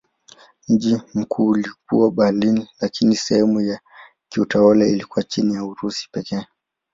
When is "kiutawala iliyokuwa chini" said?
4.29-5.53